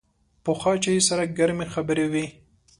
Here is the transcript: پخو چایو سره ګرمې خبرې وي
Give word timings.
پخو 0.43 0.71
چایو 0.83 1.05
سره 1.09 1.23
ګرمې 1.37 1.65
خبرې 1.73 2.05
وي 2.11 2.25